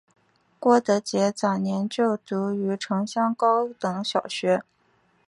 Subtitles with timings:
[0.59, 4.63] 郭德洁早年就读于城厢高等小学。